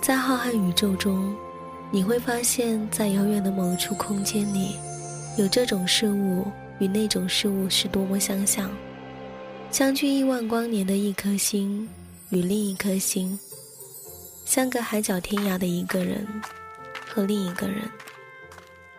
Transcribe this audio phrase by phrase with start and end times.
[0.00, 1.36] 在浩瀚宇宙中，
[1.90, 4.76] 你会发现在遥远的某处空间里，
[5.36, 6.46] 有这种事物
[6.78, 8.70] 与那种事物是多么相像。
[9.70, 11.86] 相距亿万光年的一颗星，
[12.30, 13.38] 与另一颗星，
[14.46, 16.26] 相隔海角天涯的一个人
[17.06, 17.82] 和另一个人。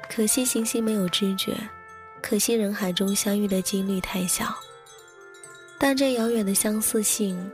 [0.07, 1.57] 可惜行星没有知觉，
[2.21, 4.53] 可惜人海中相遇的几率太小。
[5.79, 7.51] 但这遥远的相似性，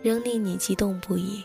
[0.00, 1.44] 仍令你激动不已，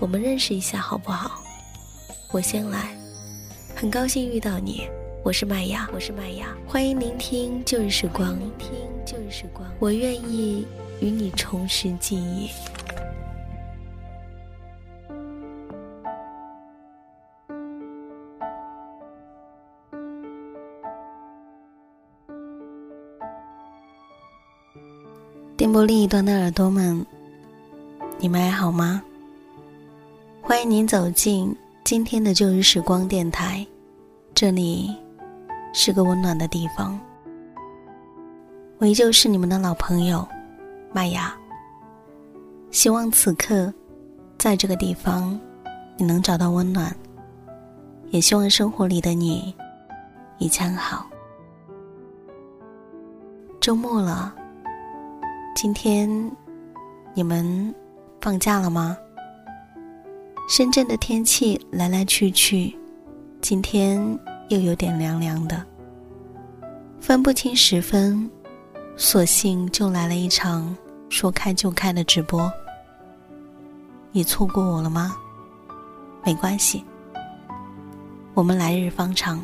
[0.00, 1.40] 我们认识一下好不好？
[2.32, 2.96] 我先来，
[3.76, 4.88] 很高兴遇到你。
[5.22, 8.70] 我是麦芽，我是麦芽，欢迎聆听旧日时光，聆听
[9.06, 10.66] 旧日时光，我愿意
[11.00, 12.50] 与你重拾记忆。
[25.56, 27.06] 电波另一端的耳朵们，
[28.18, 29.00] 你们还好吗？
[30.54, 31.52] 欢迎您走进
[31.82, 33.66] 今天的旧日时光电台，
[34.36, 34.96] 这里。
[35.72, 36.96] 是个温暖的地方，
[38.78, 40.24] 我依旧是你们的老朋友，
[40.92, 41.34] 麦芽。
[42.70, 43.74] 希望此刻，
[44.38, 45.36] 在这个地方，
[45.96, 46.94] 你能找到温暖。
[48.10, 49.52] 也希望生活里的你，
[50.38, 51.04] 一切好。
[53.60, 54.32] 周末了，
[55.56, 56.08] 今天
[57.12, 57.74] 你们
[58.20, 58.96] 放假了吗？
[60.48, 62.76] 深圳的天气来来去去，
[63.40, 64.18] 今天。
[64.50, 65.64] 又有点凉凉的，
[67.00, 68.30] 分不清时分，
[68.94, 70.76] 索性就来了一场
[71.08, 72.52] 说开就开的直播。
[74.12, 75.16] 你错过我了吗？
[76.22, 76.84] 没关系，
[78.34, 79.40] 我们来日方长。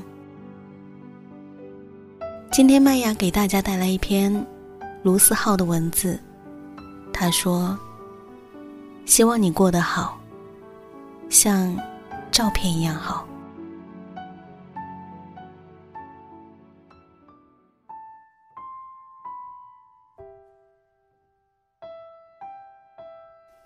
[2.53, 4.47] 今天麦芽给大家带来一篇
[5.03, 6.21] 卢思浩的文字，
[7.10, 7.77] 他说
[9.06, 10.19] ：“希望你过得好，
[11.30, 11.74] 像
[12.30, 13.26] 照片一样好。”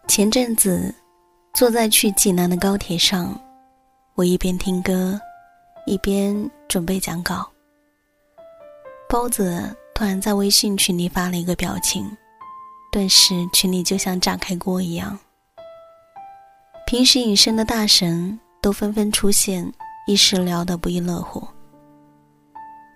[0.06, 0.94] 前阵子，
[1.54, 3.36] 坐在去济南的高铁上，
[4.14, 5.20] 我一边听歌，
[5.86, 7.50] 一边准备讲稿。
[9.08, 12.16] 包子突然在微信群里发了一个表情，
[12.92, 15.18] 顿时群里就像炸开锅一样。
[16.86, 19.70] 平时隐身的大神都纷纷出现，
[20.06, 21.46] 一时聊得不亦乐乎。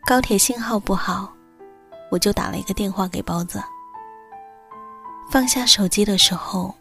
[0.07, 1.33] 高铁信号不好，
[2.11, 3.63] 我就打了一个电话给包子。
[5.31, 6.75] 放下手机的时候。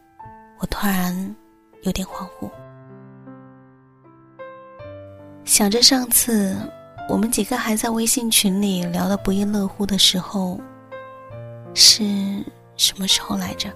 [0.60, 1.14] 我突然
[1.84, 2.50] 有点恍惚，
[5.46, 6.58] 想着上次
[7.08, 10.60] 我们几个还在微信群里聊得不亦乐乎的时候，
[11.76, 12.04] 是
[12.76, 13.70] 什么时候来着？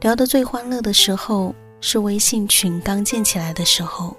[0.00, 4.16] 聊得最欢乐的时候是微信群刚建起来的时候，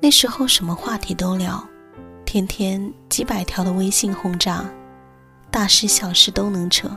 [0.00, 1.62] 那时候什么话题都聊，
[2.24, 4.64] 天天几百条的微信轰炸，
[5.50, 6.88] 大事小事都能扯。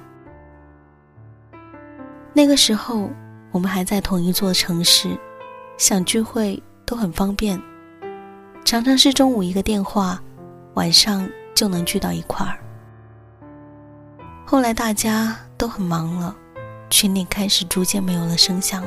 [2.32, 3.10] 那个时候，
[3.52, 5.18] 我们还在同一座城市，
[5.78, 7.60] 想聚会都很方便，
[8.64, 10.22] 常常是中午一个电话，
[10.76, 12.60] 晚上就能聚到一块儿。
[14.46, 16.36] 后来大家都很忙了，
[16.94, 18.84] 群里开始逐渐没有了声响。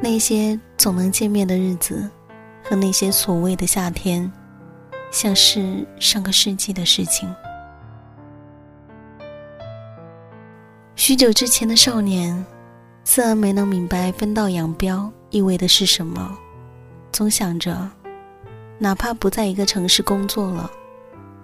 [0.00, 2.10] 那些总能见面的日子，
[2.64, 4.30] 和那些所谓的夏天，
[5.12, 7.32] 像是上个世纪的事情。
[10.96, 12.44] 许久之前的少年，
[13.04, 16.36] 虽然没能明白分道扬镳意味的是什么，
[17.12, 17.88] 总想着，
[18.78, 20.68] 哪怕不在一个城市工作了，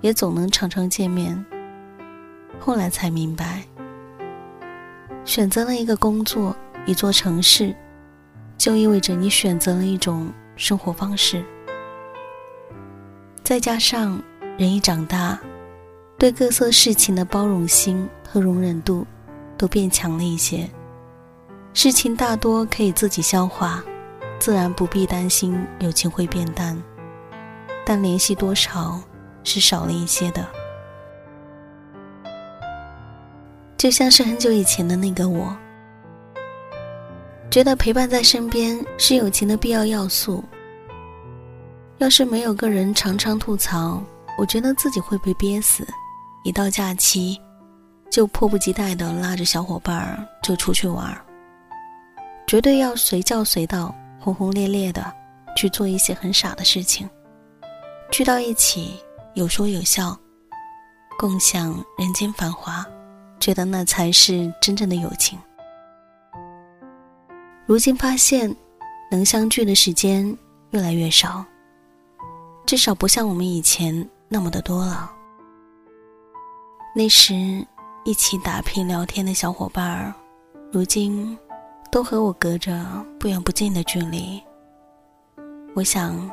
[0.00, 1.46] 也总能常常见面。
[2.58, 3.62] 后来才明白，
[5.24, 6.54] 选择了一个工作，
[6.86, 7.74] 一座城市，
[8.56, 11.44] 就意味着你选择了一种生活方式。
[13.42, 14.22] 再加上
[14.56, 15.38] 人一长大，
[16.18, 19.06] 对各色事情的包容心和容忍度。
[19.56, 20.68] 都变强了一些，
[21.74, 23.82] 事情大多可以自己消化，
[24.40, 26.76] 自然不必担心友情会变淡，
[27.86, 29.00] 但联系多少
[29.44, 30.44] 是少了一些的。
[33.84, 35.54] 就像是很久以前的那个我，
[37.50, 40.42] 觉得陪伴在身边是友情的必要要素。
[41.98, 44.02] 要是没有个人常常吐槽，
[44.38, 45.86] 我觉得自己会被憋死。
[46.44, 47.38] 一到假期，
[48.10, 51.20] 就迫不及待的拉着小伙伴儿就出去玩儿，
[52.46, 55.12] 绝对要随叫随到，轰轰烈烈的
[55.58, 57.06] 去做一些很傻的事情，
[58.10, 58.98] 聚到一起
[59.34, 60.18] 有说有笑，
[61.18, 62.82] 共享人间繁华。
[63.44, 65.38] 觉得那才是真正的友情。
[67.66, 68.50] 如今发现，
[69.10, 70.34] 能相聚的时间
[70.70, 71.44] 越来越少，
[72.64, 75.12] 至少不像我们以前那么的多了。
[76.96, 77.34] 那时
[78.06, 80.14] 一起打拼聊天的小伙伴儿，
[80.72, 81.38] 如今
[81.90, 82.82] 都和我隔着
[83.20, 84.42] 不远不近的距离。
[85.74, 86.30] 我想，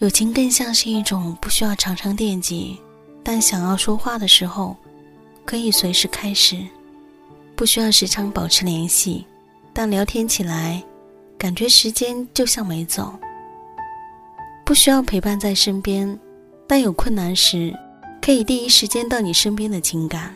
[0.00, 2.78] 友情更像是一种不需要常常惦记，
[3.24, 4.76] 但想要说话的时候。
[5.44, 6.56] 可以随时开始，
[7.54, 9.26] 不需要时常保持联系，
[9.72, 10.82] 但聊天起来，
[11.36, 13.12] 感觉时间就像没走。
[14.64, 16.18] 不需要陪伴在身边，
[16.66, 17.76] 但有困难时，
[18.20, 20.34] 可以第一时间到你身边的情感。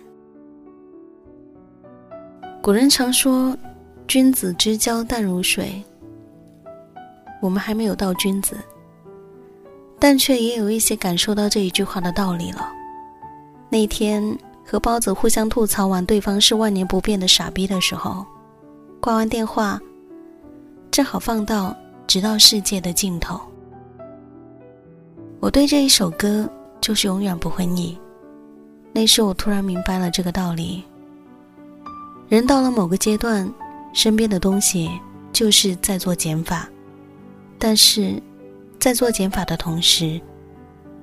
[2.61, 3.57] 古人常说
[4.09, 5.83] ：“君子之交淡如水。”
[7.41, 8.57] 我们还没有到君子，
[10.01, 12.69] 但却也有一些感受到这一句话的道理了。
[13.71, 14.37] 那天。
[14.67, 18.27] 和包子互相吐槽完对方是万年不变的傻逼的时候，
[19.01, 19.81] 挂完电话，
[20.91, 21.69] 正好放到
[22.09, 23.37] 《直到世界的尽头》。
[25.39, 27.97] 我对这一首歌就是永远不会腻。
[28.93, 30.83] 那时我突然明白了这个道理：
[32.29, 33.49] 人到了某个阶段，
[33.93, 34.91] 身边的东西
[35.33, 36.69] 就是在做减法，
[37.57, 38.21] 但是
[38.81, 40.21] 在做减法的同时，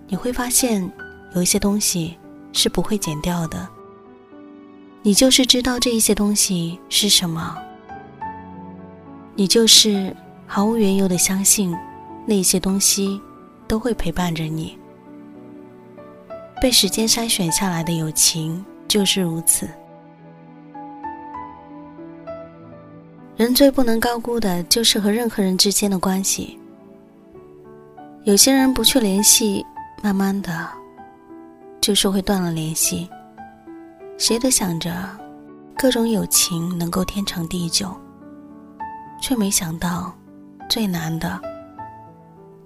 [0.08, 0.92] 你会发现
[1.34, 2.18] 有一些东西。
[2.54, 3.68] 是不会减掉的。
[5.02, 7.58] 你就是知道这一些东西是什么，
[9.36, 10.16] 你就是
[10.48, 11.76] 毫无缘由的相信
[12.26, 13.20] 那些东西
[13.68, 14.78] 都会陪伴着你。
[16.62, 19.68] 被时间筛选下来的友情就是如此。
[23.36, 26.58] 人最不能高估的就是和任何人之间的关系。
[28.24, 29.66] 有些人不去联系，
[30.02, 30.83] 慢慢的。
[31.84, 33.10] 就是会断了联系。
[34.18, 35.06] 谁都想着
[35.78, 37.94] 各种友情能够天长地久，
[39.22, 40.16] 却没想到
[40.70, 41.38] 最难的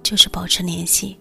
[0.04, 1.20] 就是保持联系。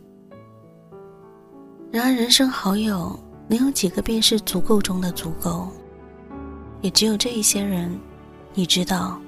[1.90, 5.70] 然而，人生好友能有几个便是足够中的足够，
[6.82, 7.98] 也只有这一些人，
[8.52, 9.18] 你知道，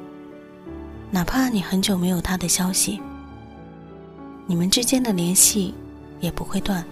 [1.10, 3.00] 哪怕你很久没有他的消息，
[4.44, 5.74] 你们之间的联系
[6.20, 6.84] 也不会断。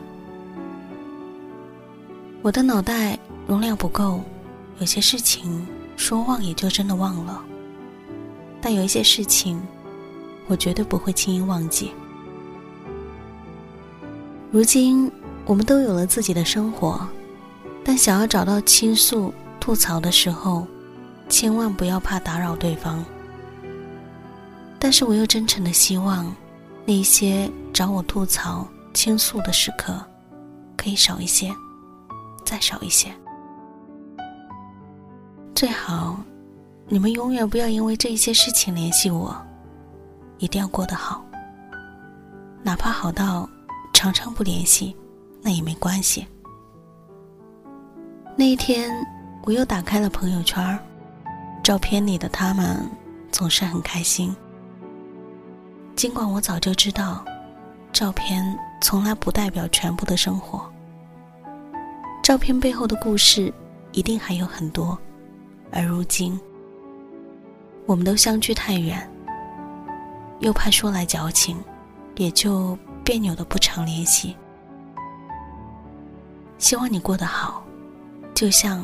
[2.46, 4.20] 我的脑袋容量不够，
[4.78, 5.66] 有些事情
[5.96, 7.44] 说忘也就真的忘了。
[8.62, 9.60] 但有一些事情，
[10.46, 11.90] 我绝对不会轻易忘记。
[14.52, 15.10] 如今
[15.44, 17.04] 我们都有了自己的生活，
[17.82, 20.68] 但想要找到倾诉、吐槽的时候，
[21.28, 23.04] 千万不要怕打扰对方。
[24.78, 26.32] 但是我又真诚的希望，
[26.84, 28.64] 那些找我吐槽、
[28.94, 30.00] 倾诉的时刻，
[30.76, 31.52] 可以少一些。
[32.56, 33.14] 再少一些，
[35.54, 36.18] 最好
[36.88, 39.36] 你们永远不要因为这一些事情联系我，
[40.38, 41.22] 一定要过得好，
[42.62, 43.46] 哪怕好到
[43.92, 44.96] 常常不联系，
[45.42, 46.26] 那也没关系。
[48.34, 48.90] 那一天，
[49.42, 50.78] 我又打开了朋友圈，
[51.62, 52.90] 照片里的他们
[53.30, 54.34] 总是很开心。
[55.94, 57.22] 尽管我早就知道，
[57.92, 60.72] 照片从来不代表全部的生活。
[62.26, 63.54] 照片背后的故事
[63.92, 64.98] 一定还有很多，
[65.70, 66.36] 而如今，
[67.86, 69.08] 我们都相距太远，
[70.40, 71.56] 又怕说来矫情，
[72.16, 74.34] 也就别扭的不常联系。
[76.58, 77.64] 希望你过得好，
[78.34, 78.82] 就像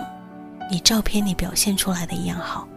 [0.70, 2.68] 你照片里表现出来的一样好。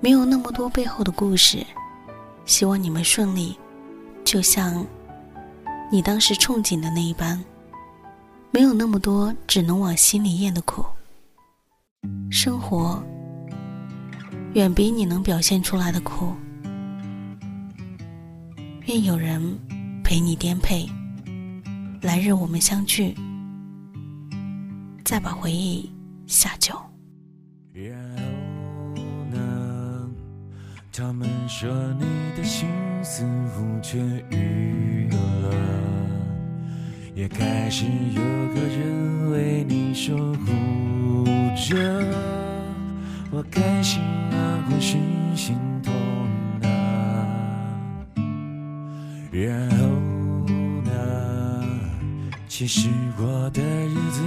[0.00, 1.64] 没有那么多背后的故事，
[2.46, 3.56] 希望你们顺利，
[4.24, 4.84] 就像
[5.88, 7.40] 你当时憧憬的那一般。
[8.50, 10.84] 没有那么多只能往心里咽的苦，
[12.30, 13.02] 生活
[14.54, 16.32] 远比你能表现出来的苦。
[18.86, 19.58] 愿有人
[20.02, 20.88] 陪你颠沛，
[22.00, 23.14] 来日我们相聚，
[25.04, 25.92] 再把回忆
[26.26, 26.74] 下酒。
[30.98, 31.68] 他们说
[32.00, 32.66] 你的心
[33.02, 33.22] 似
[33.54, 33.98] 乎痊
[34.34, 35.75] 愈了。
[37.16, 41.24] 也开始有个人为你守护
[41.56, 41.74] 着，
[43.30, 44.98] 我开心啊，或是
[45.34, 45.94] 心痛
[46.68, 46.68] 啊，
[49.32, 49.86] 然后
[50.84, 50.92] 呢？
[52.48, 54.22] 其实我的日子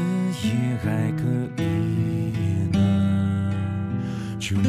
[0.47, 0.49] 也
[0.83, 1.21] 还可
[1.61, 1.63] 以
[2.75, 3.53] 呢，
[4.39, 4.61] 除了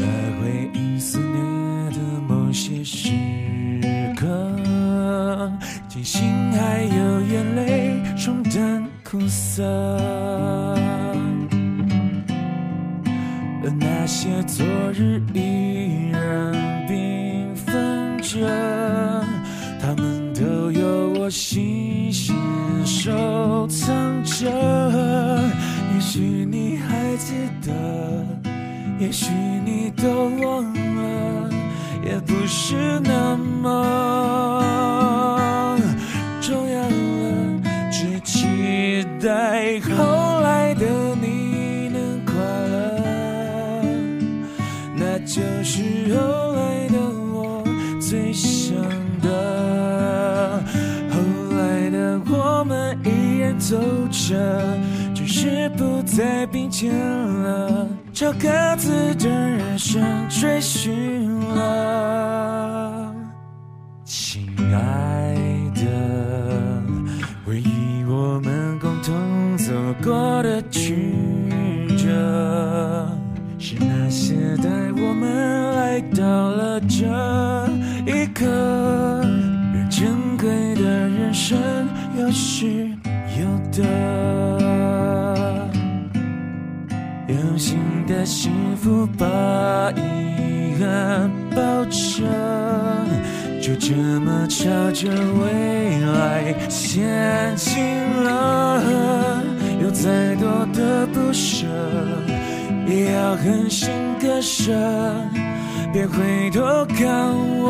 [9.53, 9.65] 色。
[13.63, 16.55] 而那些昨日依然
[16.89, 18.47] 缤纷着，
[19.81, 22.33] 他们都有我细心
[22.87, 24.49] 收藏着。
[25.95, 27.35] 也许你还记
[27.67, 27.73] 得，
[29.01, 29.33] 也许
[29.65, 31.51] 你都忘了，
[32.05, 33.69] 也不是那么
[39.21, 40.87] 待后来的
[41.21, 42.77] 你能快乐。
[44.97, 45.83] 那就是
[46.15, 46.99] 后来的
[47.33, 47.63] 我
[48.01, 48.75] 最想
[49.21, 50.63] 的。
[51.11, 51.17] 后
[51.57, 53.77] 来的我们依然走
[54.11, 54.35] 着，
[55.15, 58.49] 只是不再并肩了，朝各
[58.79, 62.50] 自的人生追寻了。
[88.83, 89.27] 福把
[89.95, 92.25] 遗憾抱着，
[93.61, 97.85] 就这么朝着未来前进
[98.25, 98.83] 了。
[99.83, 101.67] 有再多的不舍，
[102.87, 104.73] 也要狠心割舍，
[105.93, 107.69] 别回头看我，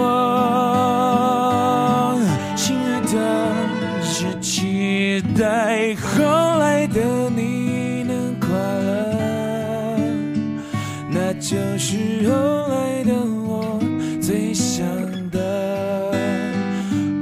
[2.54, 3.18] 亲爱的，
[4.04, 6.22] 只期待后
[6.60, 7.29] 来的
[11.50, 11.96] 就是
[12.28, 13.12] 后来的
[13.44, 13.76] 我
[14.22, 14.86] 最想
[15.32, 16.12] 的。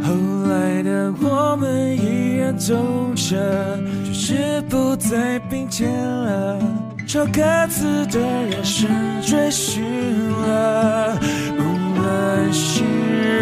[0.02, 0.12] 后
[0.50, 2.74] 来的我们依然走
[3.14, 6.60] 着，只是不再并肩了，
[7.06, 8.86] 朝各自的人生
[9.22, 9.82] 追寻
[10.30, 11.18] 了。
[11.56, 11.62] 无
[11.98, 12.84] 论是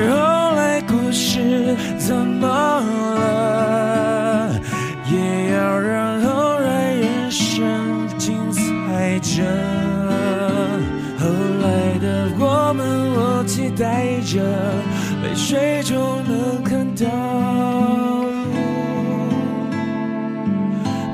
[0.09, 0.16] 后
[0.55, 2.47] 来故事怎么
[3.19, 4.52] 了，
[5.11, 9.75] 也要让后来人生精彩着。
[13.78, 14.42] 带着，
[15.23, 17.06] 泪水就能看到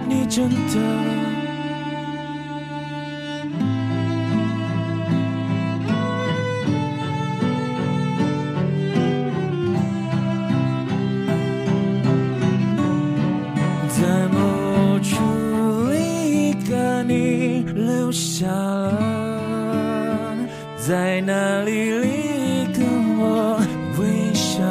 [0.08, 1.21] 你真的。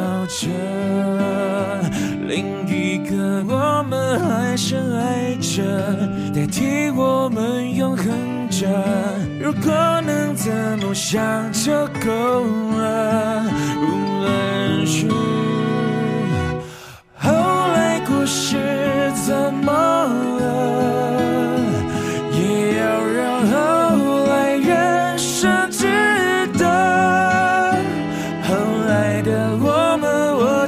[0.02, 0.48] 抱着，
[2.26, 5.62] 另一个我们还深爱着，
[6.34, 8.06] 代替我们永恒
[8.50, 8.66] 着。
[9.40, 9.72] 如果
[10.04, 12.44] 能的梦想就够
[12.76, 13.44] 了，
[13.78, 13.84] 无
[14.22, 15.08] 论是。
[17.16, 17.30] 后
[17.72, 18.58] 来故事
[19.24, 20.01] 怎么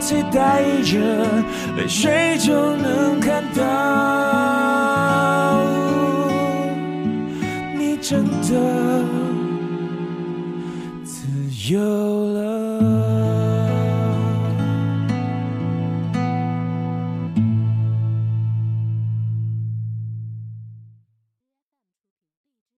[0.05, 0.99] 期待着，
[1.79, 3.63] 泪水就能看到，
[7.79, 8.49] 你真的
[11.05, 11.27] 自
[11.73, 12.04] 由。